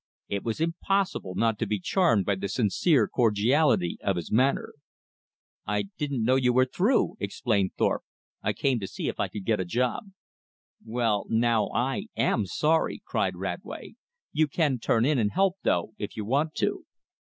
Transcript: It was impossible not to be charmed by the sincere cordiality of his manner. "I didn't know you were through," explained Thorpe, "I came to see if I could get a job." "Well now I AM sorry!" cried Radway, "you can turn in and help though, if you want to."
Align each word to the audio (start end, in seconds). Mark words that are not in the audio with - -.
It 0.27 0.43
was 0.43 0.59
impossible 0.59 1.35
not 1.35 1.59
to 1.59 1.67
be 1.67 1.77
charmed 1.77 2.25
by 2.25 2.33
the 2.33 2.47
sincere 2.49 3.07
cordiality 3.07 3.99
of 4.01 4.15
his 4.15 4.31
manner. 4.31 4.73
"I 5.67 5.89
didn't 5.99 6.23
know 6.23 6.35
you 6.37 6.53
were 6.53 6.65
through," 6.65 7.17
explained 7.19 7.73
Thorpe, 7.77 8.01
"I 8.41 8.51
came 8.53 8.79
to 8.79 8.87
see 8.87 9.09
if 9.09 9.19
I 9.19 9.27
could 9.27 9.45
get 9.45 9.59
a 9.59 9.63
job." 9.63 10.05
"Well 10.83 11.27
now 11.29 11.69
I 11.69 12.07
AM 12.17 12.47
sorry!" 12.47 13.03
cried 13.05 13.35
Radway, 13.35 13.93
"you 14.31 14.47
can 14.47 14.79
turn 14.79 15.05
in 15.05 15.19
and 15.19 15.33
help 15.33 15.57
though, 15.61 15.93
if 15.99 16.17
you 16.17 16.25
want 16.25 16.55
to." 16.55 16.83